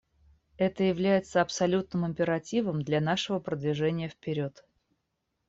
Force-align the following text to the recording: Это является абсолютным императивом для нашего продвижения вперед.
Это 0.57 0.81
является 0.83 1.41
абсолютным 1.43 2.07
императивом 2.07 2.81
для 2.81 2.99
нашего 2.99 3.37
продвижения 3.39 4.09
вперед. 4.09 4.65